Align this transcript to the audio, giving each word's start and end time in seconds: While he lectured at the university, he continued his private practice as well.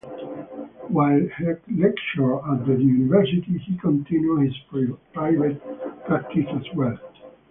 While 0.87 1.27
he 1.37 1.79
lectured 1.79 2.39
at 2.49 2.65
the 2.65 2.75
university, 2.75 3.59
he 3.59 3.77
continued 3.77 4.47
his 4.47 4.57
private 4.71 5.61
practice 6.05 6.47
as 6.55 6.65
well. 6.75 6.97